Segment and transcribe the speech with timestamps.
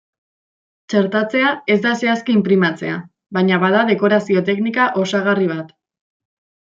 [0.91, 2.95] Txertatzea ez da zehazki inprimatzea,
[3.39, 5.71] baina bada dekorazio-teknika osagarri bat.